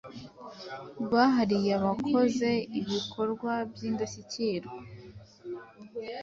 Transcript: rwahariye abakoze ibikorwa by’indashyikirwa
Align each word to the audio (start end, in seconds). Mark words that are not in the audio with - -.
rwahariye 1.03 1.71
abakoze 1.79 2.49
ibikorwa 2.79 3.51
by’indashyikirwa 3.71 4.77